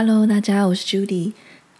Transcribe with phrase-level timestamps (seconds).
[0.00, 1.32] Hello，大家，我是 Judy。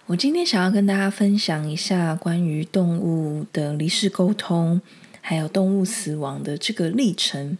[0.06, 4.80] 我今天想要跟大家分享一下关于动物的离世沟通，
[5.20, 7.56] 还有动物死亡的这个历程。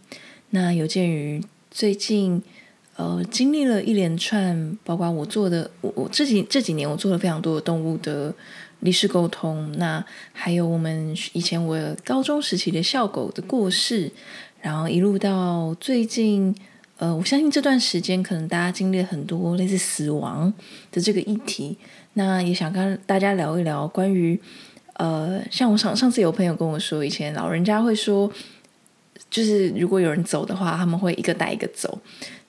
[0.49, 1.41] 那有鉴于
[1.71, 2.43] 最近
[2.97, 8.35] 呃经历了一连串，包括我做的，我我这几这几年我做了非常多的动物的
[8.81, 9.71] 离世沟通。
[9.77, 14.11] 那还有我们以前我高中时期的校狗的过世，
[14.59, 16.53] 然后一路到最近。
[16.99, 20.53] 呃，我相信这段时间可能大家经历了很多类似死亡
[20.91, 21.77] 的这个议题，
[22.15, 24.37] 那也想跟大家聊一聊关于
[24.95, 28.29] 呃，像我上上次有朋友跟我说，以前老人家会说，
[29.29, 32.01] 就是如果有人走的话，他们会一个带一个走，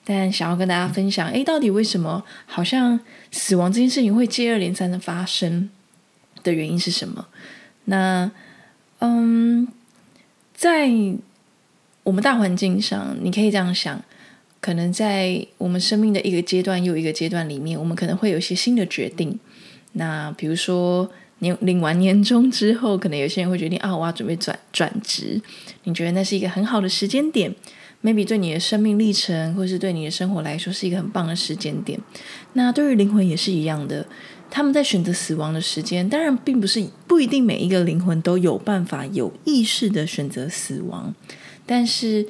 [0.03, 2.99] 但想要跟大家分享，诶，到底为什么好像
[3.31, 5.69] 死亡这件事情会接二连三的发生
[6.43, 7.25] 的原因是什么？
[7.85, 8.29] 那
[8.99, 9.65] 嗯，
[10.53, 10.91] 在
[12.03, 14.03] 我们大环境上，你可以这样想。
[14.61, 19.39] 可能在我们生命的一个阶段又一个阶段里面，我们可能会有一些新的决定。
[19.93, 25.41] 那比如说，年领完年终之后，可能有些人会决定啊，我要准备转转职。
[25.85, 27.53] 你觉得那是一个很好的时间点
[28.03, 31.99] ？maybe 对你的生命历程，或是对你的生活来说，是一个很棒的时间点。
[32.53, 34.05] 那对于灵魂也是一样的，
[34.51, 41.15] 他们在选择死亡的时间，当然并不是不一定每一个灵魂都有办法有意识的选择死亡，
[41.65, 42.27] 但是。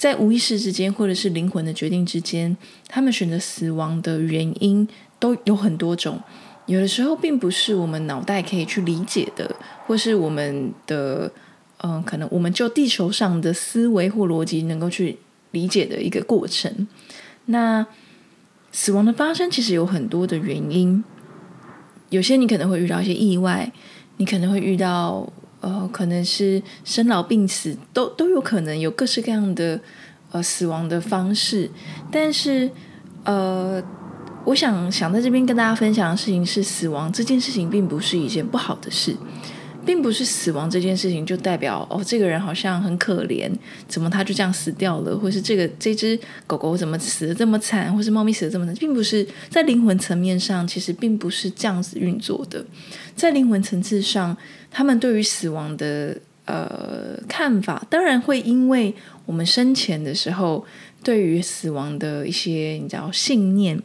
[0.00, 2.56] 在无意识之间，或者是灵魂的决定之间，
[2.88, 6.18] 他们选择死亡的原因都有很多种。
[6.64, 9.54] 有的时候，并不是我们脑袋可以去理解的，
[9.86, 11.30] 或是我们的
[11.82, 15.18] 嗯、可能我们就地球上的思维或逻辑能够去
[15.50, 16.88] 理解的一个过程。
[17.44, 17.86] 那
[18.72, 21.04] 死亡的发生其实有很多的原因，
[22.08, 23.70] 有些你可能会遇到一些意外，
[24.16, 25.30] 你可能会遇到。
[25.60, 29.80] 呃，可能是生老病死，都都有可能有各式各样的
[30.32, 31.70] 呃死亡的方式。
[32.10, 32.70] 但是，
[33.24, 33.82] 呃，
[34.44, 39.16] 我想想在这边跟大家分享的事情是，死亡这件事情并不是一件不好的事。
[39.82, 43.50] 并不是死亡这件事情就代表哦，这个人好像很可怜，
[43.88, 45.18] 怎么他就这样死掉了？
[45.18, 47.92] 或是这个这只狗狗怎么死得这么惨？
[47.96, 48.74] 或是猫咪死得这么惨？
[48.74, 52.62] 并不是在灵魂层面上，其实并不是这样子运作的。
[53.16, 54.36] 在灵魂层次上，
[54.70, 58.94] 他们对于死亡的呃看法，当然会因为
[59.26, 60.64] 我们生前的时候
[61.02, 63.80] 对于死亡的一些你知道信念，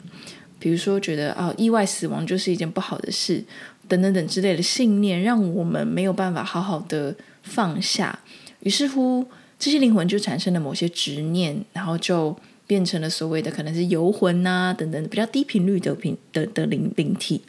[0.60, 3.44] 比如说觉得啊、哦，意外死亡就是一件不好的事。
[3.88, 8.18] 等等等之类的信念，让我们没有办法好好的放下，
[8.62, 9.24] 于是乎，
[9.60, 12.36] 这些灵魂就产生了某些执念，然后就
[12.66, 17.44] 变成了所谓的可能是游魂呐、等等比较低频率的频的的灵灵体。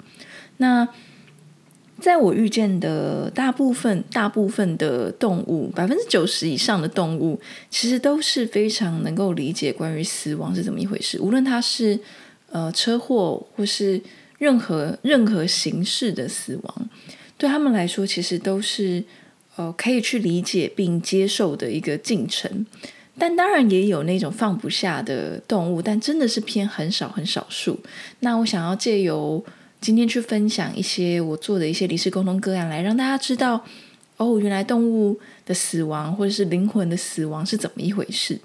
[0.58, 0.86] 那
[2.06, 11.98] 在我遇见的大部分大部分的动物，百分之九十以上的动物，其实都是非常能够理解关于死亡是怎么一回事，无论它是
[12.52, 14.00] 呃车祸或是。
[14.38, 16.90] 任何任何形式的死亡，
[17.38, 19.02] 对他们来说，其实都是
[19.56, 22.66] 呃可以去理解并接受的一个进程。
[23.16, 27.80] 但当然也有那种放不下的动物，但真的是偏很少很少数。
[28.20, 29.42] 那我想要借由
[29.86, 33.64] 今天去分享一些我做的一些离世沟通个案，来让大家知道，
[34.16, 38.40] 哦，原来动物的死亡或者是灵魂的死亡是怎么一回事。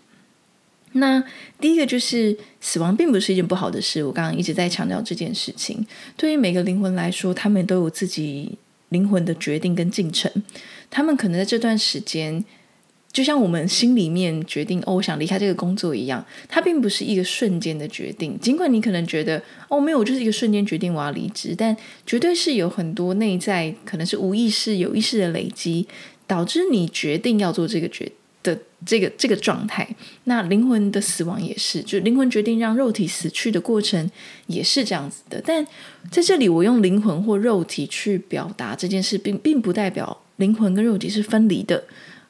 [0.92, 1.24] 那
[1.60, 5.84] 第一个就是死亡并不是一件不好的事，我刚刚一直在强调这件事情。
[6.16, 8.60] 对于每个灵魂来说，他们都有自己
[8.90, 10.32] 灵魂的决定跟进程。
[10.92, 12.46] 他们可能在这段时间，
[13.12, 18.40] 就像我们心里面决定哦，我想离开这个工作一样，它并不是一个瞬间的决定。
[18.40, 25.88] 尽管你可能觉得哦，没有，就是一个瞬间决定我要离职，但绝对是有很多内在可能是无意识、有意识的累积，
[26.26, 28.12] 导致你决定要做这个决。
[28.44, 29.88] 的这个这个状态，
[30.24, 34.10] 那灵魂的死亡也是，就灵魂决定让肉体死去的过程
[34.48, 35.40] 也是这样子的。
[35.46, 35.64] 但
[36.10, 41.84] 在这里，我用灵魂或肉体去表达这件事，并并不代表灵魂跟肉体是分离的，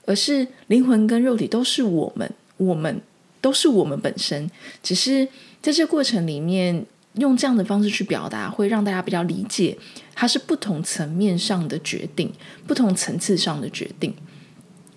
[0.05, 3.01] 而是灵魂跟肉体都是我们，我们
[3.39, 4.49] 都是我们本身。
[4.81, 5.27] 只是
[5.61, 6.85] 在这过程里面，
[7.15, 9.77] 用这样的方式去表达，会让大家比较理解，
[10.15, 12.31] 它是不同层面上的决定，
[12.65, 14.13] 不同层次上的决定。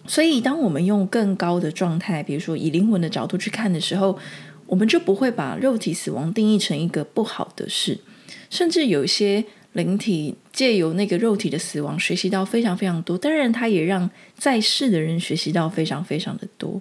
[0.07, 4.19] 所以，当我们用更高的状态，比如说以灵魂的角度去看的时候，
[4.67, 7.99] 我们就不会把肉体死亡定义成一个不好的事。
[8.51, 13.17] 甚至有一些灵体借由那个肉体的死亡，学习到非常非常多。
[13.17, 16.81] 当然，他也让在世的人学习到非常非常的多。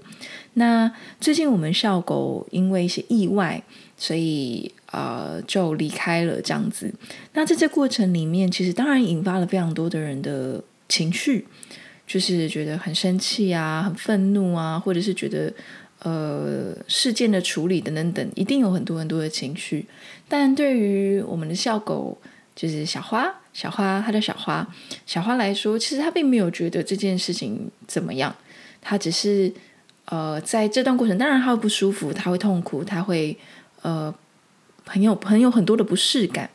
[0.53, 3.61] 那最近我们校狗因为一些意外，
[3.97, 6.93] 所以呃就离开了这样子。
[7.33, 11.45] 那在这过程里面，其实当然引发了非常多的人的情绪。
[12.05, 15.51] 就是觉得很生气啊，很愤怒啊，或者是觉得
[15.99, 19.85] 呃事件的处理等等等，一定有很多很多的情绪。
[20.27, 22.17] 但对于我们的校狗，
[22.55, 24.67] 就是小花，小花，它叫小花，
[25.05, 28.35] 小花来说，其实它并没有觉得这件事情怎么样，
[28.81, 29.51] 它只是
[30.05, 33.35] 呃在这段过程，当然它会不舒服，它会痛苦，它会
[33.81, 34.13] 呃
[34.85, 36.49] 很有很有很多的不适感。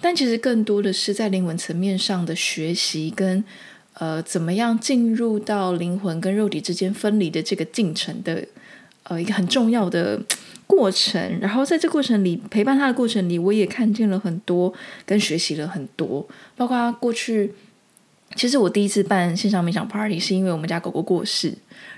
[0.00, 3.42] 但其实更多的是在灵魂层面上的学习，跟
[3.94, 8.44] 呃怎么样进入到灵魂跟肉体之间分离的这个进程的
[9.04, 10.20] 呃一个很重要的
[10.66, 11.38] 过程。
[11.40, 14.72] 然后在这过程里陪伴他的过程里，我也看见了很多，
[15.04, 16.26] 跟学习了很多。
[16.56, 17.52] 包括他过去，
[18.34, 21.54] 其实我第一次办线上冥想 party 是因为我们家狗狗过世。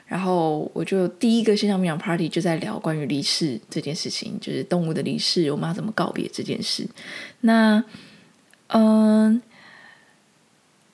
[0.06, 6.86] 然后我就第一个线上冥想 party 就在聊关于离世这件事情，就是动物的离世，我们要怎么告别这件事。
[7.40, 7.82] 那，
[8.68, 9.42] 嗯，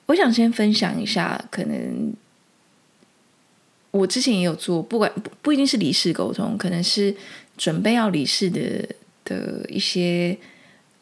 [0.07, 2.11] 我想先分享一下，可能
[3.91, 7.15] 我之前也有做，不管不不一定是离世沟通，可能是
[7.57, 8.87] 准备要离世的
[9.25, 10.37] 的一些，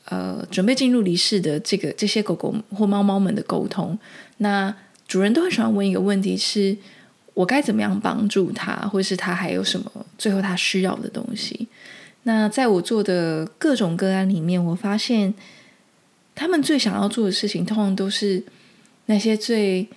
[0.05, 3.97] 呃，准备进入离世的这个这些狗狗或猫猫们的沟通。
[4.37, 4.75] 那
[5.07, 6.77] 主人都很喜欢问一个问题是。
[7.33, 11.65] 我该怎么样帮助他，或是他还有什么最后他需要的东西？
[12.23, 15.33] 那在我做的各种个案里面，我发现
[16.35, 18.43] 他们最想要做的事情，通常都是
[19.05, 19.87] 那些最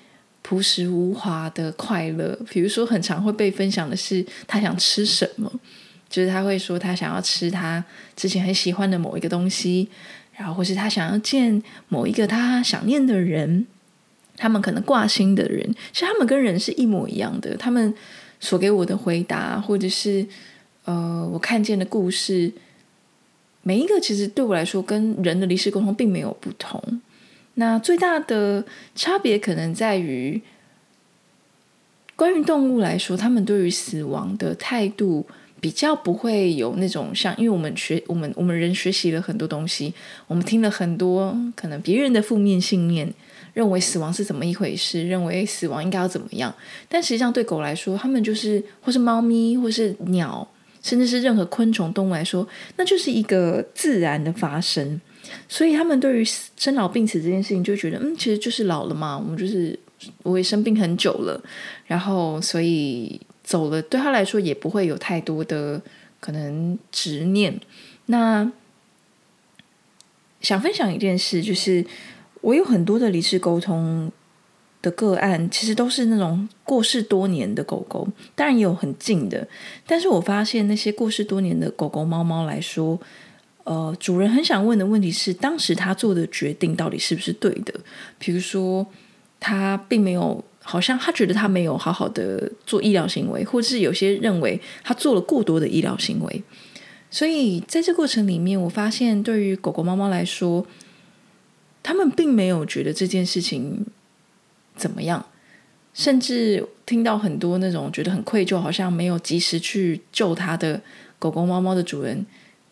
[0.42, 2.38] 朴实无华的快乐。
[2.50, 5.52] 比如说，很常会被分享的是他想吃什么，
[6.14, 7.84] 就是他会说他想要吃他
[8.14, 9.88] 之前很喜欢的某一个东西，
[10.36, 13.66] 然后或是他想要见某一个他想念的人。
[14.36, 17.56] 他们可能挂心的人，其实他们跟人是一模一样的。
[17.56, 17.94] 他们
[18.40, 20.26] 所给我的回答，或者是
[20.86, 22.52] 呃，我看见的故事，
[23.62, 27.00] 每一个其实对我来说，跟人的离世沟通并没有不同。
[27.54, 28.64] 那最大的
[28.96, 30.42] 差别可能在于，
[32.16, 35.24] 关于动物来说，他们对于死亡的态度
[35.64, 39.94] 比较不会有那种像，因为我们学我们我们人学习了很多东西，
[40.26, 43.10] 我们听了很多可能别人的负面信念。
[43.54, 45.08] 认为死亡是怎么一回事？
[45.08, 46.54] 认为死亡应该要怎么样？
[46.86, 50.46] 但实际上，对狗来说，它们就是，或是猫咪，或是鸟，
[50.82, 52.46] 甚至是任何昆虫动物来说，
[52.76, 55.00] 那就是一个自然的发生。
[55.48, 56.24] 所以，他们对于
[56.58, 59.16] 生老病死这件事情，就觉得，嗯，其实就是老了嘛。
[59.16, 59.78] 我们就是
[60.24, 61.42] 我也生病很久了，
[61.86, 65.80] 然后所以走了，对他来说也不会有太多的
[66.18, 67.60] 可能执念。
[68.06, 68.50] 那
[70.40, 71.86] 想分享一件事，就是。
[72.44, 74.12] 我有很多的离世沟通
[74.82, 79.48] 的个案，其实都是那种过世多年的狗狗，当然也有很近的。
[79.86, 83.00] 但是我发现那些过世多年的狗狗、猫猫来说，
[83.64, 87.72] 呃，主人很想问的问题是：当时他做的决定到底是不是对的？
[88.18, 88.86] 比如说，
[89.40, 96.42] 他并没有，好像他觉得他没有好好的做医疗行为，或者是有些认为他做了过多的医疗行为。
[97.10, 100.66] 所以在这过程里面，我发现对于狗狗、猫猫来说，
[101.82, 103.86] 他们并没有觉得这件事情
[104.74, 105.24] 怎么样，
[105.92, 110.80] 甚至听到很多那种觉得很愧疚，好像没有及时去救他的
[111.18, 112.26] 狗狗、猫猫的主人，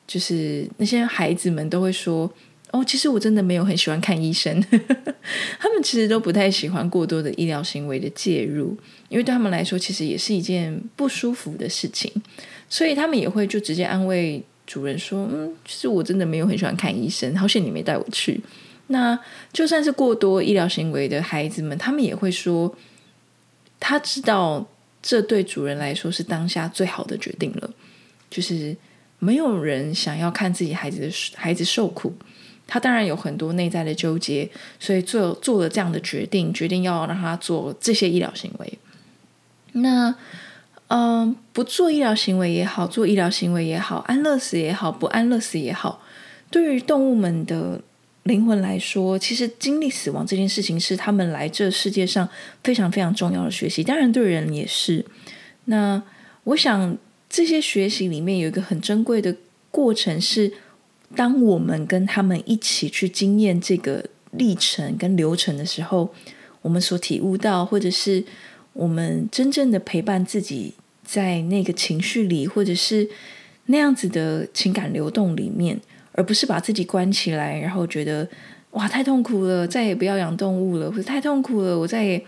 [0.07, 2.29] 就是那些孩子们都会说
[2.73, 4.61] ：“哦，其实我真的没有很喜欢看医生。
[5.61, 8.77] ”他们其实都不太喜欢过多的医疗行为的介入，
[9.09, 12.11] 因为对他们来说，其实也是一件不舒服的事情，
[12.69, 18.41] 所以他们也会就直接安慰主人说：“嗯，其实我真的没有很喜欢看医生，好险你没带我去。”
[18.89, 19.19] 那
[19.53, 22.75] 就算是过多医疗行为的孩子们，他们也会说，
[23.79, 24.67] 他知道
[25.03, 27.71] 这对主人来说是当下最好的决定了。
[28.29, 28.77] 就是
[29.19, 32.13] 没有人想要看自己孩子的孩子受苦，
[32.73, 34.49] 他当然有很多内在的纠结，
[34.81, 38.79] 所以做做了这样的决定，决定要让他做这些医疗行为。
[39.73, 40.15] 那
[40.89, 46.03] 嗯，不做医疗行为也好，做医疗行为也好，安乐死也好，不安乐死也好，
[46.51, 47.83] 对于动物们的。
[48.25, 52.29] 灵魂来说，其实经历死亡这件事情是他们来这世界上
[52.63, 53.83] 非常非常重要的学习。
[53.83, 55.05] 当然，对人也是。
[55.65, 56.01] 那
[56.45, 56.97] 我想，
[57.29, 59.35] 这些学习里面有一个很珍贵的
[59.73, 60.53] 过程，是
[61.15, 66.13] 当我们跟他们一起去经验这个历程跟流程的时候，
[66.63, 68.25] 我们所体悟到，或者是
[68.73, 73.09] 我们真正的陪伴自己在那个情绪里，或者是
[73.67, 75.81] 那样子的情感流动里面。
[76.15, 78.29] 而不是把自己关起来，然后觉得
[78.73, 82.23] 哇，太痛苦了，再也不要养动物了，或者太痛苦了，我再也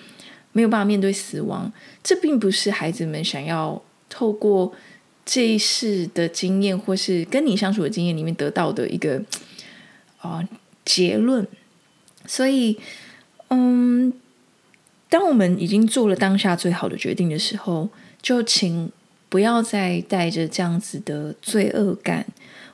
[0.52, 1.70] 没有办法面对死亡。
[2.02, 4.72] 这并不是孩子们想要透过
[5.24, 9.22] 这一世的经验，或是跟你相处的经验里面得到的一个
[10.18, 10.46] 啊、
[10.84, 11.46] 结论。
[12.26, 12.78] 所以，
[13.48, 14.12] 嗯，
[15.08, 17.88] 当我们已经做了当下最好的决定的时候，
[18.20, 18.90] 就请。
[19.30, 22.24] 不要再带着这样子的罪恶感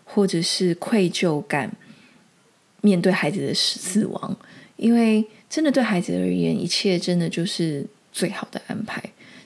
[0.04, 1.74] 或者是愧疚感
[2.82, 4.36] 面对孩子的死亡，
[4.76, 9.02] 因为真的对孩子而言，一切真的就是最好的安排，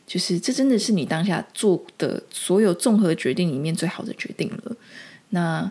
[0.07, 4.77] 就是这真的是你当下做的所有综合决定里面最好的决定了。
[5.31, 5.71] 那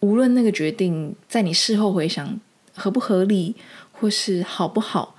[0.00, 2.38] 无论那个决定在你事后回想
[2.74, 3.54] 合不合理，
[3.92, 5.16] 或是好不好，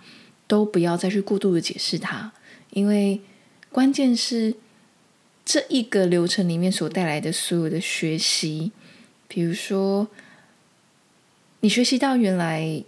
[0.47, 2.31] 都不要再去过度的解释它，
[2.71, 3.21] 因为
[3.71, 4.55] 关键是
[5.43, 8.71] 这一个流程里面所带来的所有的学习，
[9.27, 10.07] 比如说
[11.61, 12.83] 你学习到原来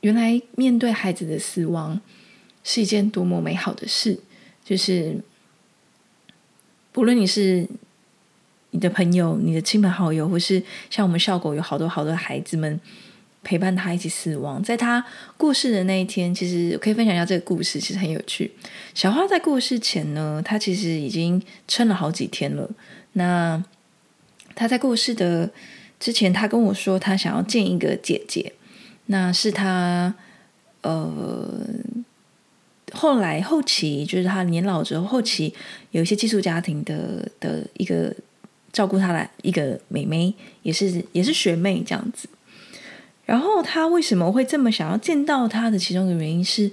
[0.00, 2.00] 原来面对孩子的死亡
[2.64, 4.20] 是一件多么美好的事，
[4.64, 5.16] 就是
[6.92, 7.66] 不论你是。
[8.74, 12.80] 你的朋友、你的亲朋好友，或是像我们校狗有好多好多孩子们
[13.42, 15.04] 陪伴他一起死亡，在他
[15.36, 18.50] 过世的那一天，其实我可以分享一下这个故事，其实很有趣。
[18.94, 22.66] 小花在过世前呢，他其实已经撑了好几天了。
[23.12, 23.62] 那
[24.54, 25.50] 他在过世的
[26.00, 28.54] 之前，他跟我说他想要见一个姐姐，
[29.04, 30.14] 那是他
[30.80, 31.62] 呃
[32.92, 35.52] 后来后期就是他年老之后，后期
[35.90, 38.14] 有一些寄宿家庭的的一个。
[38.72, 40.32] 照顾他的一个妹妹，
[40.62, 42.26] 也是也是学妹这样子。
[43.26, 46.72] 然后他为什么会这么想要见到他的其中一个原因是，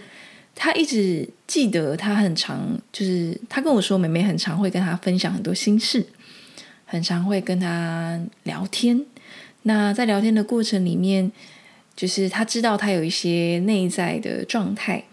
[0.56, 6.06] 他一直记得他很常，就是他跟我说，妹妹很常会跟他分享很多心事，
[6.86, 9.06] 很常会跟他聊天。
[9.64, 11.30] 那在聊天的过程里面，
[11.98, 15.04] 就是他知道他有一些内在的状态，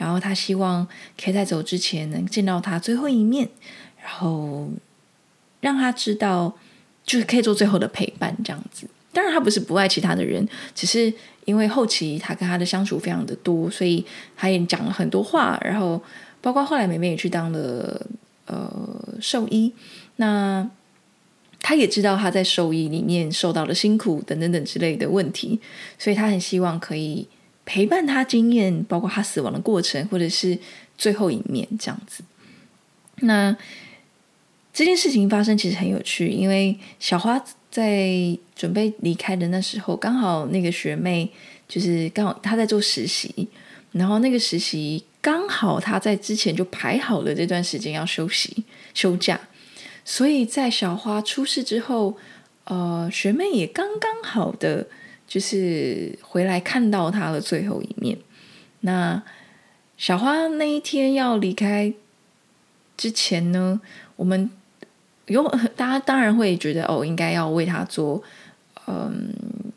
[0.00, 0.84] 然后他希望
[1.22, 3.48] 可以在走之前能见到他最后一面，
[4.02, 4.68] 然后。
[5.62, 6.56] 让他知道，
[7.04, 8.86] 就是可以做最后的陪伴这样子。
[9.12, 11.12] 当然，他不是不爱其他的人，只是
[11.44, 14.02] 因为后期他跟他的相处非常的多，所以
[14.34, 15.60] 他也讲了很多话。
[15.62, 16.02] 然后，
[16.40, 18.06] 包括后来妹妹也去当了
[18.46, 19.70] 呃兽医，
[20.16, 20.66] 那
[21.60, 25.60] 他也知道他在兽医里面受到了辛苦等等等之类的问题，
[25.98, 27.28] 所以他很希望可以
[27.70, 30.58] 陪伴他经验，包括他死亡的过程，或者是
[30.98, 32.24] 最后一面这样子。
[33.20, 33.56] 那。
[34.72, 38.08] 这件事情发生其实很有趣，因为小花在
[38.54, 41.28] 准备离开的那时候，刚好那个学妹
[41.68, 43.48] 就是刚好她在做实习，
[43.90, 49.38] 然后那个实习刚好她在之前就排好了这段时间要休息休假，
[50.04, 52.16] 所以在小花出事之后，
[52.64, 54.86] 呃，学妹也刚刚好的
[55.30, 58.18] 就是回来看到她的最后一面。
[58.80, 59.22] 那
[59.96, 61.94] 小花那一天要离开
[62.96, 63.80] 之前呢，
[64.16, 64.50] 我们。
[65.26, 68.20] 有大家当然会觉得哦，应该要为他做，
[68.88, 69.32] 嗯，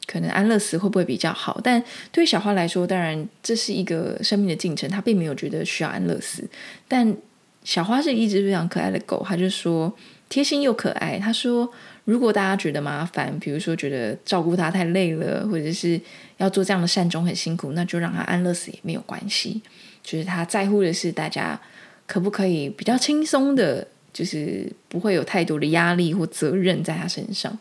[0.07, 1.61] 可能安乐死会不会比较好？
[1.63, 1.79] 但
[2.11, 6.49] 对于小花来说，当然这是一个生命的进程，他并没有觉得需要安乐死。
[6.87, 7.15] 但
[7.63, 9.95] 小花是一只非常可爱的狗，他就说
[10.27, 11.19] 贴心又可爱。
[11.19, 11.71] 他说，
[12.05, 15.99] 如果大家觉得麻烦，比如说觉得照顾他太累了，或者是
[16.37, 19.61] 要做这样的善终很辛苦，那就让他安乐死也没有关系。
[20.03, 21.59] 就是他在乎的是大家
[22.05, 23.87] 可不可以比较轻松的。
[24.13, 27.57] 就是不会有太多的压力或责任在他身上。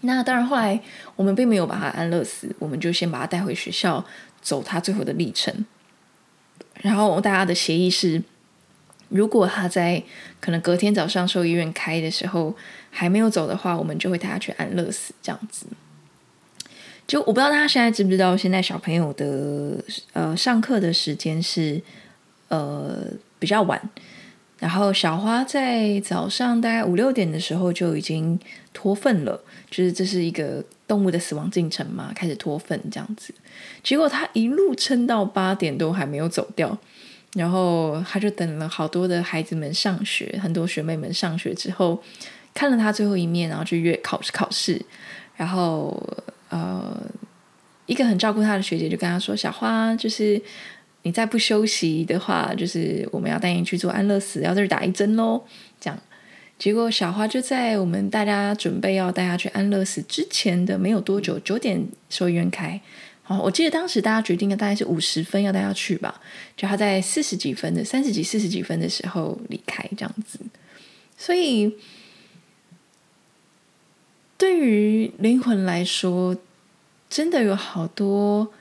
[0.00, 0.80] 那当然，后来
[1.14, 4.02] 我们并没有把他安乐死，我们就先把他带回学校，
[4.40, 5.66] 走他最后的历程。
[6.80, 8.22] 然后大家的协议是，
[9.12, 10.02] 如果他在
[10.40, 12.54] 可能隔天早上兽医院开的时候
[12.90, 15.66] 还没有走的话，我们就会带他去安乐死这样子。
[17.06, 19.76] 就我不知道大家现在知不知道，现在小朋友的
[20.12, 21.80] 呃上课的时间是
[22.48, 23.04] 呃
[23.38, 23.90] 比较晚。
[24.58, 28.38] 然后小花在早上大概五六点的时候就已经
[28.72, 33.34] 脱粪了，就是这是一个动物的死亡进程嘛，开始脱粪这样子。
[33.82, 36.78] 结果他一路撑到八点都还没有走掉，
[37.34, 42.02] 然后他就等了好多的孩子们上学，很多学妹们上学之后
[42.54, 44.80] 看了他最后一面，然后去约考试考试。
[45.36, 46.02] 然后
[46.50, 46.96] 呃，
[47.86, 50.40] 一个很照顾他的学姐就跟他说：“小花就是。”
[51.04, 55.42] 你再不休息的话，就是我们要带你去做安乐死，要在这打一针喽。
[55.80, 55.98] 这样，
[56.56, 62.80] 结果小花就在我们大家准备要带她去安乐死之前的没有多久，九点收院开。
[63.32, 66.20] 好，我记得当时大家决定的大概是五十分要带他去吧，
[66.56, 70.38] 就他在四十几分的三十几、四十几分的时候离开，这样子。
[71.16, 71.74] 所以，
[74.36, 76.36] 对于灵魂来说，
[77.08, 78.52] 真的有好多。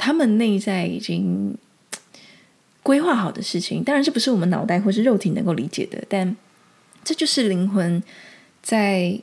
[0.00, 1.58] 他们内在已经
[2.84, 6.36] 规划好的事情，当然这不是我们脑袋或是肉体能够理解的，但
[7.02, 8.00] 这就是灵魂
[8.62, 9.20] 在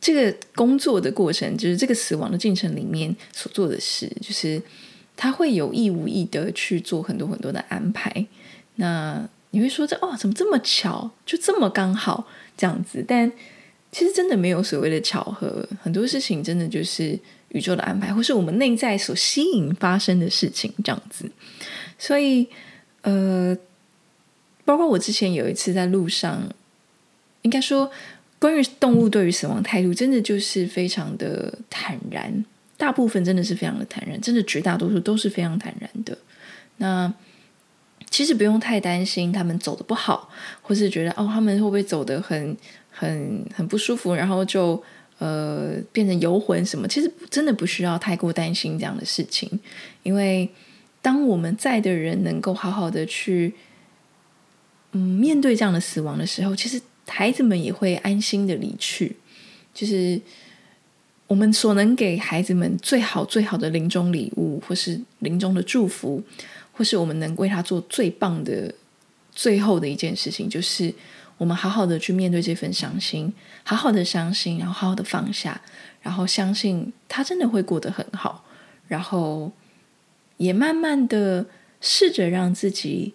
[0.00, 4.60] 这个工作的过程，就是这个死亡的进程里面所做的事，就是
[5.16, 8.26] 他会有意无意的去做很多很多的安排。
[8.76, 12.26] 那你会说这哦，怎么这么巧，就这么刚好
[12.56, 13.04] 这样子？
[13.06, 13.30] 但
[13.92, 21.30] 其实真的没有所谓的巧合，很多事情真的就是宇宙的安排，或是我们内在所吸引发生的事情这样子。
[21.98, 22.46] 所以，
[23.02, 23.54] 呃，
[24.64, 26.48] 包括我之前有一次在路上，
[27.42, 27.90] 应该说，
[28.40, 32.44] 关于动物对于死亡态度，真的就是非常的坦然，
[32.76, 36.16] 大部分真的是非常的坦然，真的绝大多数都是非常坦然的。
[36.78, 37.12] 那
[38.08, 40.30] 其实不用太担心他们走的不好，
[40.62, 42.56] 或是觉得哦，他们会不会走得很
[42.90, 44.82] 很很不舒服，然后就
[45.18, 46.88] 呃变成游魂什么？
[46.88, 49.60] 其实真的不需要太过担心这样的事情，
[50.02, 50.48] 因为
[51.02, 53.54] 当我们在的人能够好好的去
[54.92, 56.80] 嗯面对这样的死亡的时候，其实
[57.10, 59.16] 孩子们也会安心的离去。
[59.74, 60.20] 就是
[61.26, 66.22] 我们所能给孩子们最好最好的临终礼物，或是临终的祝福。
[66.72, 68.74] 或是我们能为他做最棒的
[69.32, 70.90] 最后的一件事情，就是
[71.36, 73.30] 我们好好的去面对这份伤心，
[73.64, 75.60] 好好的伤心，然后好好的放下，
[76.00, 78.46] 然后相信他真的会过得很好，
[78.88, 79.52] 然后
[80.38, 81.44] 也慢慢的
[81.82, 83.12] 试着让自己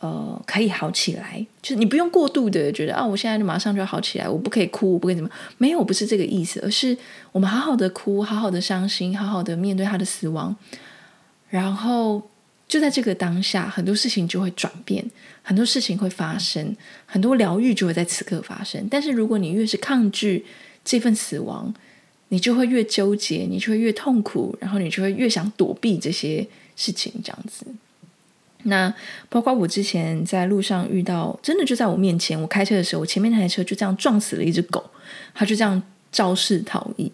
[0.00, 1.46] 呃可以好起来。
[1.62, 5.30] 就是你不用过度的觉得啊，我现在就马上就要好起来，我不可以哭，我不可以怎么？
[5.58, 6.96] 没有，不是这个意思，而是
[7.32, 10.54] 我们好好的哭，好好的伤心，好好的面对他的死亡，
[11.48, 12.22] 然后。
[12.66, 15.04] 就在这个当下，很多事情就会转变，
[15.42, 16.74] 很多事情会发生，
[17.04, 18.88] 很多疗愈就会在此刻发生。
[18.90, 20.44] 但是，如果你越是抗拒
[20.82, 21.72] 这份死亡，
[22.30, 27.66] 你就会越纠结，你就会越痛苦，然后你就会越想躲避这些事情，这样子。
[28.64, 28.92] 那
[29.28, 34.84] 包括我之前在路上遇到，真的就在我面前，我开车的时候，我前面那台车就这样撞死了一只狗，
[35.34, 37.10] 它就这样肇事逃逸。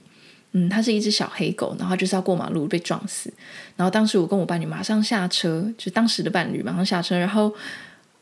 [0.52, 3.33] 嗯，它是一只小黑狗，然后就是要过马路被撞死。
[3.76, 7.54] 然后当时我跟我伴侣马上下车，就当时的伴侣马上下车，然后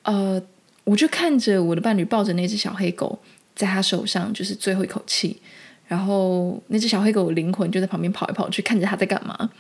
[0.03, 0.43] 呃，
[0.85, 3.19] 我就看着我的伴侣抱着那只小黑狗，
[3.55, 5.41] 在他手上就是最后一口气，
[5.87, 9.51] 然后那只小黑狗灵魂就在旁边跑来跑去，看着他在干嘛。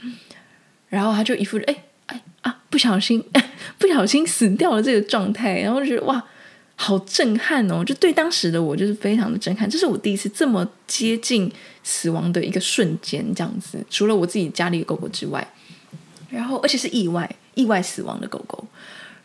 [0.90, 1.76] 然后他就一副哎哎
[2.70, 3.22] 不小心
[3.78, 6.22] 不小心死掉了这个状态，然后觉得哇。
[6.80, 7.84] 好震撼哦！
[7.84, 11.50] 就对当时的我就是非常的震撼，这是我第一次这么接近
[11.82, 13.84] 死亡的一个瞬间，这样子。
[13.90, 15.44] 除了我自己家里的狗狗之外，
[16.30, 18.64] 然后而且是意外、意外死亡的狗狗。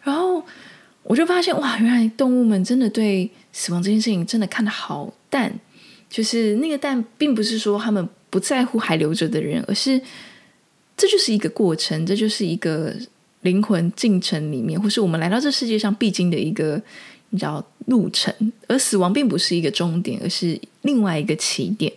[0.01, 0.43] 然后
[1.03, 5.53] 我就发现哇，原来动物们真的对死亡这件事情真的看得好淡，
[6.09, 10.01] 就是那个淡，并不是说他们不在乎还留着的人，而是
[10.97, 12.95] 这就是一个过程，这就是一个
[13.43, 16.81] 灵魂进程里面，或是我们来到这世界上必经的一个。
[17.35, 18.31] 你知道路程，
[18.67, 21.91] 而死亡并不是一个终点，而是另外一个起点。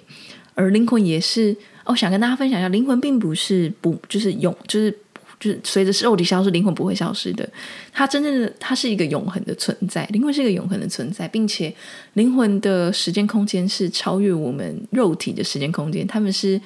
[0.54, 1.54] 而灵魂也是，
[1.84, 4.90] 哦、想跟大家分享一下，灵魂并不是不就是永，就是
[5.38, 7.46] 就是随着肉体消失，灵魂不会消失的。
[7.92, 11.70] 它真正的它是一个永恒的存在，灵魂是一个永恒的存在，并且
[12.14, 16.58] 灵魂的时间空间是超越我们肉体的时间空间，他们是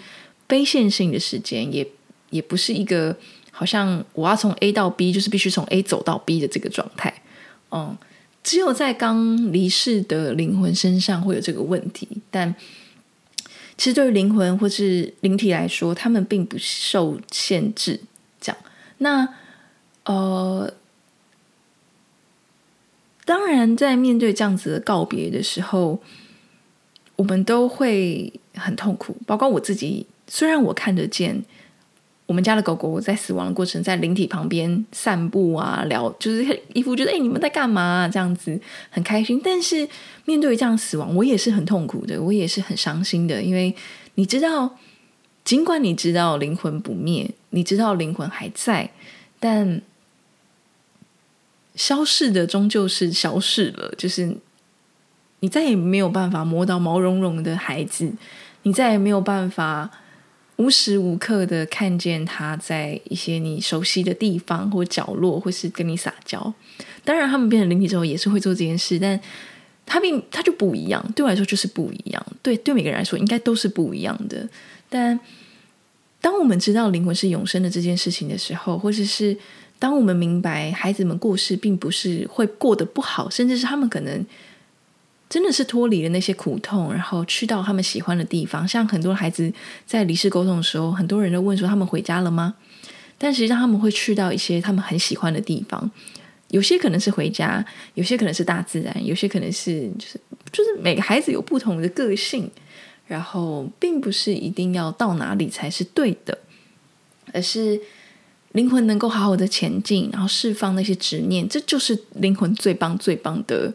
[0.49, 1.85] 非线性的时间，也
[2.31, 3.17] 也不是一个
[3.61, 7.23] 好像我要从 A 到 B，就是必须从 A 走到 B 的这个状态，
[7.71, 7.95] 嗯。
[8.43, 12.55] 只有在刚离世的灵魂身上会有这个问题，但
[13.77, 18.01] 其实对于灵魂或是灵体来说，他们并不受限制。
[18.41, 18.59] 这样，
[18.97, 19.29] 那
[20.07, 20.73] 呃，
[23.27, 26.01] 当然，在面对这样子的告别的时候，
[27.17, 30.07] 我们都会很痛苦，包括我自己。
[30.27, 31.45] 虽然我看得见。
[32.31, 38.09] 我们家的狗狗在死亡的过程，在灵体旁边散步啊，聊，就是一副觉得哎，你们在干嘛？
[38.09, 38.57] 这样子
[38.89, 39.41] 很开心。
[39.43, 39.89] 但是
[40.27, 43.43] 面对这样死亡，我也是很痛苦的，我也是很伤心的。
[43.43, 43.75] 因为
[44.15, 44.77] 你知道，
[45.43, 48.93] 尽管你知道灵魂不灭，你知道灵魂还在，
[49.41, 49.83] 但
[51.75, 53.93] 消逝的终究是消逝了。
[53.99, 54.37] 就是
[55.41, 58.13] 你再也没有办法摸到毛茸茸的孩子，
[58.63, 59.91] 你再也没有办法。
[60.61, 66.53] 无时无刻的看见他在一些你熟悉的地方或角落，或是跟你撒娇。
[67.03, 69.19] 当然，他们变成灵体之后也是会做这件事，但
[69.87, 71.03] 他并他就不一样。
[71.17, 72.27] 对我来说就是不一样。
[72.43, 74.47] 对对，每个人来说应该都是不一样的。
[74.91, 75.19] 但
[76.21, 79.35] 当我们知道灵魂是永生的这件事情的时候，或者是
[79.79, 84.27] 当我们明白孩子们过世并不是会过得不好，甚至是他们可能。
[85.31, 88.67] 真的是脱离了那些苦痛，然后去到他们喜欢的地方。
[88.67, 89.51] 像很多孩子
[89.87, 92.57] 在离世沟通的时候，很多人都问说：“他们回家了吗？”
[93.17, 95.91] 但实际上他们会去到一些他们很喜欢的地方。
[96.49, 97.65] 有些可能是回家，
[97.95, 102.51] 有些可能是大自然，有些可能是就是就是每个孩子有不同的个性，
[103.07, 106.37] 然后并不是一定要到哪里才是对的，
[107.33, 107.81] 而是
[108.51, 113.73] 灵魂能够好好的前进，然后释放那些执念，这就是灵魂最棒、最棒的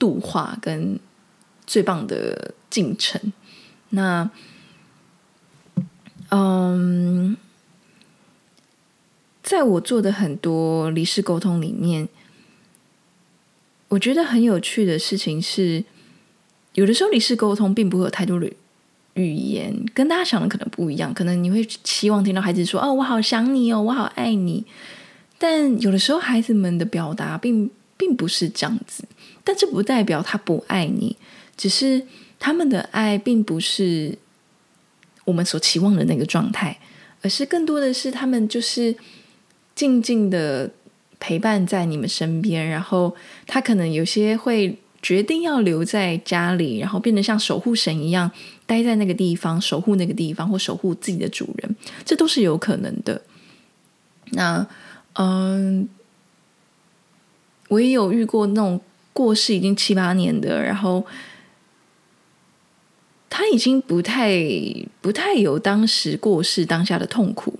[0.00, 0.98] 度化跟
[1.64, 3.32] 最棒的进程。
[3.90, 4.28] 那，
[6.30, 7.36] 嗯，
[9.42, 12.08] 在我做的很多离世沟通里面，
[13.90, 15.84] 我觉得很有趣的事情是，
[16.74, 18.50] 有的时候离世沟通并不会有太多的。
[19.14, 24.64] 语言跟大家想的可能不一样，可能你会期望听到孩子说：“哦，我好想你哦，我好爱你。”
[25.36, 29.02] 但有的时候孩子们的表达并并不是这样子，
[29.50, 31.16] 但这不代表他不爱你，
[31.56, 32.06] 只是
[32.38, 34.16] 他们的爱并不是
[35.24, 36.78] 我们所期望的那个状态，
[37.22, 38.94] 而是更多的是他们就是
[39.74, 40.70] 静静的
[41.18, 43.16] 陪伴在你们身边，然后
[43.48, 44.78] 他可能有些会。
[45.02, 48.30] 决定要留在家里，然后变得像守护神一样
[48.66, 53.22] 待在那个地方，守护那个地方，或守护自己的主人，这都是有可能的。
[54.32, 54.66] 那，
[55.14, 55.88] 嗯，
[57.68, 58.78] 我也有遇过那种
[59.12, 61.04] 过世已经七八年的，然后
[63.28, 64.32] 他已经不太
[65.00, 67.58] 不太有当时过世当下的痛苦。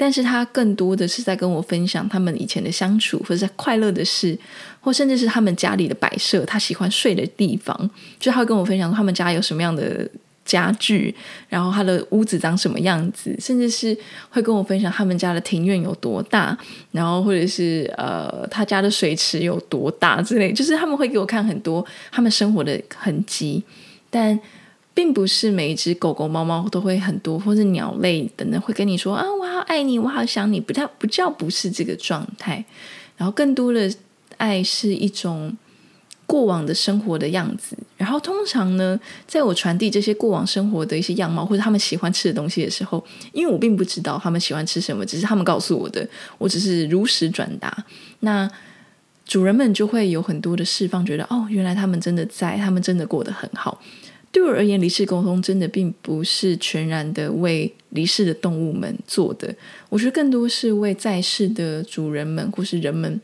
[0.00, 4.38] 但是他更多的是在跟我分享他们以前的相处，或者是快乐的事，
[4.80, 7.90] 或甚至是他们家里的摆设，他喜欢睡的地方。
[8.16, 10.08] 就他会跟我分享他们家有什么样的
[10.48, 11.14] 家具，
[11.48, 13.96] 然后他的屋子长什么样子，甚至是
[14.30, 16.56] 会跟我分享他们家的庭院有多大，
[16.90, 20.52] 然后或者是呃他家的水池有多大之类。
[20.52, 23.62] 就是他们会给我看很多他们生活的痕迹，
[24.10, 24.40] 但。
[24.98, 32.64] 并不是每一只狗狗、猫猫都会很多，或是鸟类等等会跟你说啊，我好爱你，我好想你，不叫不叫不是这个状态。
[33.16, 33.88] 然后更多的
[34.38, 35.56] 爱是一种
[36.28, 37.74] 过往的生活的样子。
[37.96, 47.84] 然后通常呢，在我传递这些过往生活的一些样貌，或者他们喜欢吃的东西的时候，因为我并不知道他们喜欢吃什么，只是他们告诉我的，我只是如实转达。
[48.20, 48.48] 那
[49.24, 53.80] 主人们就会有很多的释放，觉得哦，原来他们真的在，他们真的过得很好。
[54.30, 59.52] 对我而言，离世沟通真的并不是全然的为离世的动物们做的，
[59.88, 63.18] 我觉得更多是为在世的主人们或是人们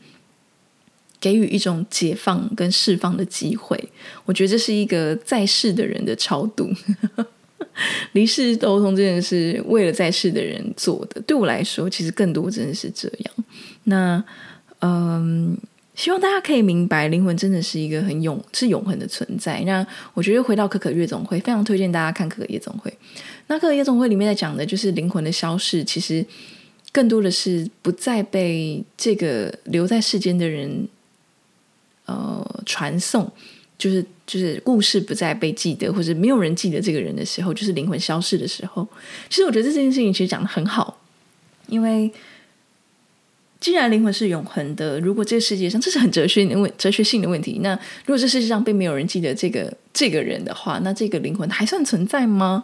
[1.25, 3.75] 给予一种解放跟释放的机会。
[4.25, 6.69] 我觉得这是一个在世的人的超度。
[8.13, 11.19] 离世沟通真的是为了在世的人做的。
[11.21, 13.33] 对我来说，其实更多真的是这样。
[13.85, 14.23] 那，
[14.81, 15.57] 嗯。
[15.95, 19.61] 希望大家可以明白，灵魂真的是一个很永、是永恒的存在。
[19.61, 22.93] 那我觉得回到可可夜总会，非常推荐大家看可可夜总会。
[23.47, 26.25] 那可可夜总会里面在讲的就是灵魂的消逝，其实
[26.91, 30.85] 更多的是不再被这个留在世间的人
[32.05, 33.31] 呃传送，
[33.77, 38.87] 就是就是故事不再被记得，或者没有人记得这个人的时候，就是灵魂消逝的时候。
[39.29, 41.01] 其实我觉得这件事情其实讲得很好，
[41.67, 42.11] 因为。
[43.57, 47.73] 既然灵魂是永恒的，如果这个世界上这是很哲学的问哲学性的问题，那
[48.05, 52.63] 如果这世界上并没有人记得这个这个人的话，那这个灵魂还算存在吗？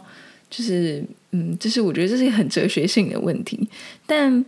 [0.51, 3.67] 就是嗯，就是我觉得这是一个很哲学性的问题。
[4.05, 4.45] 但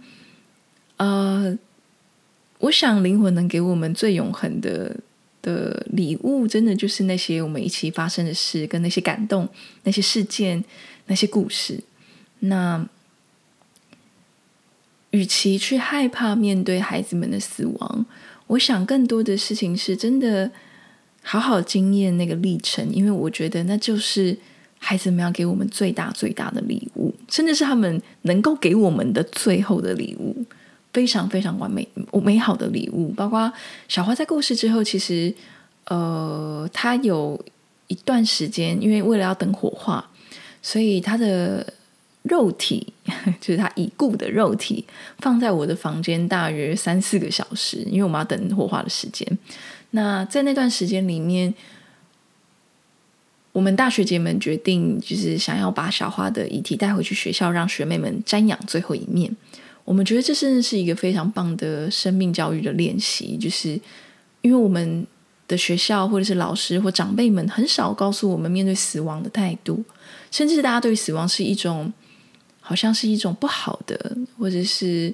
[0.98, 1.58] 呃，
[2.64, 4.96] 我想灵魂能给我们最永恒的
[5.42, 9.48] 的礼物，真的就是那些我们一起发生的事，跟那些感动、
[9.84, 10.64] 那些事件、
[11.08, 11.80] 那些故事。
[12.40, 12.86] 那。
[15.12, 18.06] 与其去害怕面对孩子们的死亡，
[18.48, 20.50] 我想更多的事情是真的
[21.22, 24.36] 好好经验那个历程，因为我觉得那就是
[24.80, 30.44] 孩子们要给我们最大最大的礼物，甚至是他们能够给我们的最后的礼物，
[30.94, 31.88] 非常非常完美
[32.24, 33.10] 美好的礼物。
[33.10, 33.52] 包括
[33.88, 35.34] 小花在过世之后，其实
[35.86, 37.44] 呃，她有
[37.88, 40.10] 一段时间，因为为了要等火化，
[40.62, 41.74] 所以她的。
[42.24, 42.94] 肉体
[43.42, 44.86] 就是她已故的肉体，
[45.20, 49.28] 放在我的房间大约三四个小时，因为我们要等火化的时间。
[49.90, 51.54] 那在那段时间里面，
[53.52, 59.36] 我们大学姐们决定，就是想要把小花的遗体带回去学校，让学妹们瞻仰最后一面。
[59.86, 63.80] 我们觉得这真的是一个非常棒的生命教育的练习，就是
[64.42, 65.06] 因为我们
[65.48, 69.84] 的学校或者是老师或长辈们很少告诉我们面对死亡的态度，
[70.32, 71.92] 甚至大家对死亡是一种。
[72.66, 75.14] 好像是一种不好的，或者是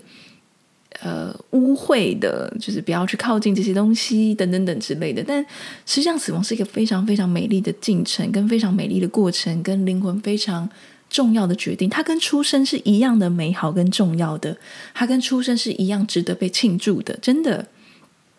[0.99, 5.23] 呃污秽的，就是不要去靠近这些东西等等等之类的。
[5.27, 5.43] 但
[5.83, 10.69] 实际上，死亡是一个非常非常美丽的进程，跟非常美丽的过程，跟灵魂非常
[11.09, 11.89] 重要的决定。
[11.89, 14.55] 它跟出生是一样的美好跟重要的，
[14.93, 17.17] 它跟出生是一样值得被庆祝的。
[17.21, 17.67] 真的，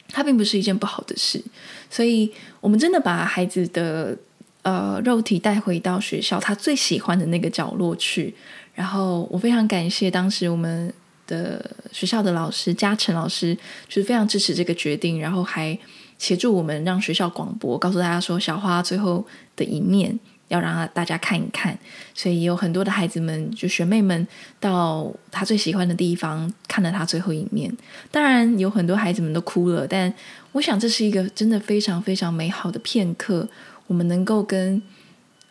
[0.09, 1.43] 它并不是一件不好的事。
[1.91, 4.17] 所以，我们真的把孩子的
[4.63, 8.35] 呃肉体带回到学校，他最喜欢的那个角落去。
[8.75, 10.93] 然后我非常感谢当时我们
[11.27, 13.55] 的学校的老师嘉诚老师，
[13.89, 15.77] 就是非常支持这个决定，然后还
[16.19, 20.19] 协助我们让学校广播，告诉大家说小花最后的一面
[20.51, 21.79] 要让大家看一看。
[22.15, 24.27] 所以有很多的孩子们，就学妹们
[24.59, 27.75] 到他最喜欢的地方看了他最后一面。
[28.11, 30.13] 当然有很多孩子们都哭了，但
[30.53, 33.49] 我想这是一个真的非常非常美好的片刻，
[33.87, 34.83] 我们能够跟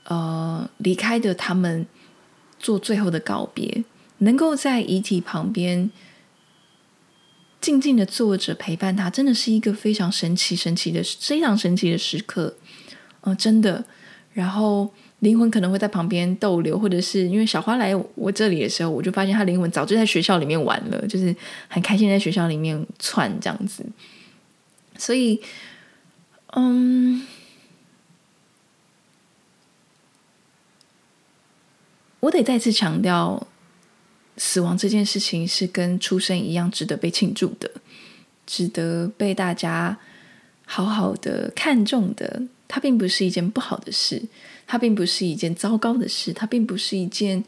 [0.04, 1.88] 呃离开的他们
[2.60, 3.84] 做最后的告别，
[4.20, 5.90] 能够在遗体旁边。
[7.62, 12.56] 静静的坐着陪伴他，真的是一个非常神奇、神奇的、非常神奇的时刻，
[13.24, 13.84] 嗯、真的。
[14.40, 21.36] 然后灵魂可能会在旁边逗留，或者是因为小花来我这里的时候，我就发现他灵魂早就在学校里面玩了，就是
[21.68, 23.86] 很开心在学校里面窜这样子。
[24.98, 25.42] 所以，
[26.54, 27.28] 嗯，
[32.22, 33.46] 我得再次强调。
[34.42, 37.70] 死亡这件事情是跟出生一样值得被庆祝的，
[38.46, 40.00] 值得被大家
[40.72, 42.44] 好好的看重的。
[42.72, 44.22] 它并不是一件不好的事，
[44.68, 47.44] 它并不是一件糟糕的事，它并不是一件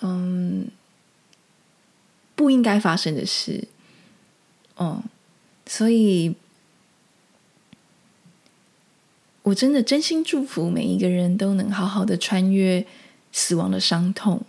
[0.00, 0.66] 嗯
[2.34, 3.68] 不应该发生的事。
[4.78, 5.02] 嗯，
[5.66, 6.34] 所以
[9.42, 12.86] 我真的真心祝福每一个人都能好好的穿越
[13.30, 14.40] 死亡的伤痛。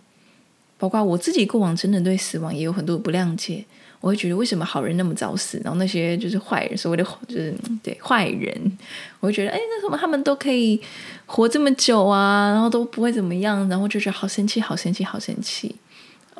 [0.78, 3.64] 包括我自己过往，真的对死亡也有很多不谅解。
[4.00, 8.78] 我会觉得，为什么好人那么早死，然后那些就是坏人，所谓的就是对坏人，
[9.18, 10.80] 我会觉得，哎，那什么他们都可以
[11.26, 15.74] 活这么久啊，然后都不会怎么样，然后就觉得好生气，好生气，好生气。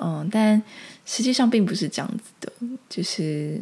[0.01, 0.63] 嗯，但
[1.05, 2.53] 实际上并不是这样子的，
[2.89, 3.61] 就是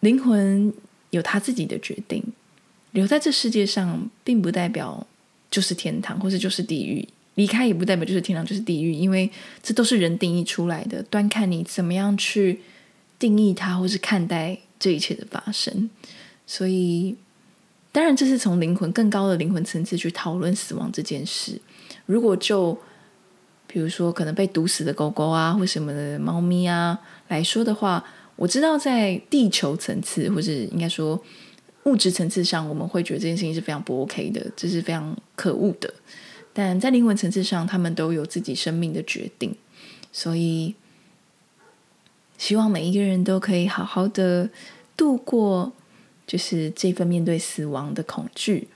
[0.00, 0.72] 灵魂
[1.10, 2.20] 有他自己的决定，
[2.90, 5.06] 留在这世界上，并不代表
[5.48, 7.08] 就是天堂，或者就是地狱。
[7.34, 9.30] 离开也不代表就是天堂，就是地狱，因为
[9.62, 12.60] 这都是人定义出来的，端看你怎么样去
[13.18, 15.90] 定义它，或是看待这一切的发生。
[16.46, 17.16] 所以，
[17.90, 21.60] 当然这是从灵魂更高的灵魂层次去讨论死亡这件事。
[22.06, 22.78] 如果就
[23.66, 28.04] 比如说可能被毒死的狗狗啊，或什么的猫咪啊来说的话，
[28.36, 31.20] 我知道在地球层次，或是应该说
[31.84, 35.92] 物质层次上，我们会觉得这件事情是非常不 OK 的，这是非常可恶的。
[36.56, 39.54] 但在灵魂层次上，他们都有自己生命的决定，
[40.12, 40.74] 所以
[42.38, 44.48] 希望每一个人都可以好好的
[44.96, 45.72] 度过，
[46.26, 48.68] 就是这份面对死亡的恐惧，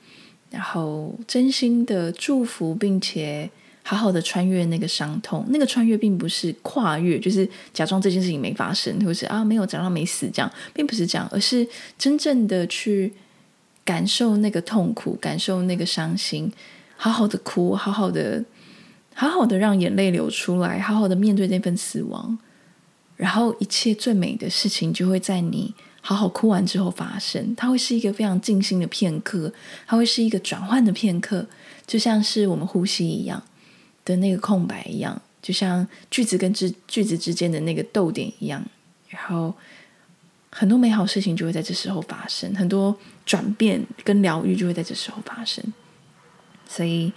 [0.51, 3.49] 然后真心的祝福，并且
[3.85, 5.47] 好好的穿越那个伤痛。
[5.51, 11.64] 那个穿越并不是跨越，就是假装这件事情没发生，或是啊没有假装没死这样，并不是这样，而是
[11.97, 13.12] 真正的去
[13.85, 16.53] 感受那个痛苦，感受那个伤心。
[17.00, 18.44] 好好的哭，好好的，
[19.14, 22.37] 好好的让眼泪流出来，好好的面对那份死亡，
[23.16, 27.54] 然后一切最美的事情就会在你好好哭完之后发生。
[27.54, 29.52] 它会是一个非常静心的片刻，
[29.87, 31.46] 它会是一个转换的片刻，
[31.87, 33.40] 就像是我们呼吸一样
[34.04, 38.61] 的那个空白一样，就像句子跟句句子之间的那个逗点一样，
[39.08, 39.54] 然后
[40.50, 45.62] 很多美好事情就会在这时候发生，很多转变跟疗愈就会在这时候发生。
[46.68, 47.12] 所以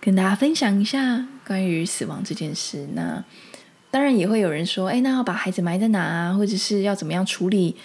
[0.00, 2.88] 跟大家分享一下关于死亡这件事。
[2.94, 3.22] 那
[3.92, 6.34] 当然也会有人说：“哎，那要把孩子埋在哪啊？
[6.34, 7.76] 或者是要怎么样处理？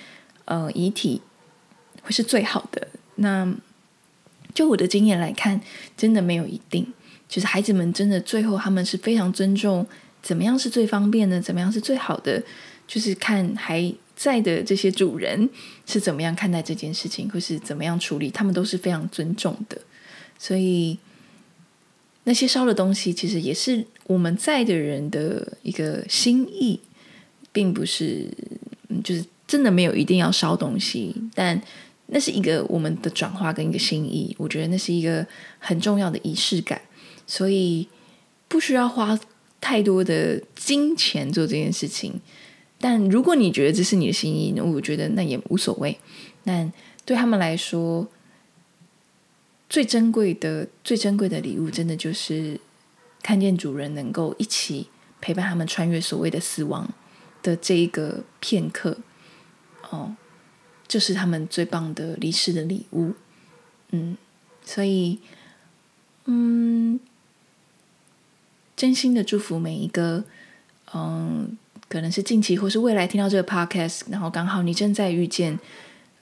[0.46, 1.22] 呃，遗体
[2.02, 3.54] 会是最好的。”那
[4.54, 5.62] 就我的经验来看，
[5.96, 6.92] 真的没有一定。
[7.30, 9.88] 就是孩子们真的最后他们是非常尊重
[10.22, 12.44] 怎么样是最方便的，怎么样是最好的。
[12.88, 15.50] 就是看还在的这些主人
[15.86, 19.80] 是怎么样看待这件事情，或是怎么样处理，他们都是非常尊重的。
[20.42, 20.98] 所以
[22.24, 26.80] 那些烧的东西，其实也是我们在的人的一个心意，
[27.52, 28.28] 并不是，
[29.04, 31.62] 就是真的没有一定要烧东西，但
[32.08, 34.36] 那是一个我们的转化跟一个心意。
[34.40, 35.24] 我觉得那是一个
[35.60, 36.82] 很重要的仪式感，
[37.28, 37.88] 所以
[38.48, 39.20] 不需要花
[39.60, 42.20] 太多的金钱做这件事情。
[42.80, 45.96] 但如果你觉得这是你的心意，那我觉得那也无所谓。
[46.44, 46.74] 但
[47.06, 48.08] 对他们来说，
[49.72, 52.60] 最珍贵的、最珍贵的礼物，真的就是
[53.24, 54.90] 看见主人能够一起
[55.22, 56.94] 陪伴他们穿越所谓的死亡
[57.42, 58.98] 的这一个片刻，
[59.90, 60.18] 哦，
[60.90, 63.14] 就是他们最棒的离世的礼物。
[63.92, 64.18] 嗯，
[64.66, 65.20] 所以，
[66.26, 67.00] 嗯，
[68.76, 70.26] 真心的祝福每一个，
[70.94, 71.58] 嗯，
[71.88, 75.58] 可能是近期或是未来听到这个 podcast，然后刚好你正在遇见，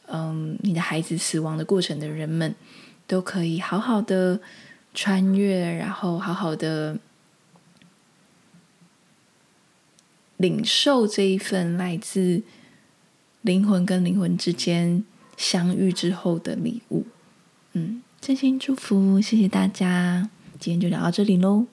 [0.06, 2.54] 嗯，你的孩子死亡的过程的人们。
[3.10, 4.40] 都可以好好的
[4.94, 7.00] 穿越，然后好好的
[10.38, 12.44] 领受这一份来自
[13.42, 15.04] 灵魂跟灵魂之间
[15.36, 17.08] 相遇之后的礼物。
[17.74, 21.66] 嗯，真心祝福，谢谢大家，今天就聊到这里喽。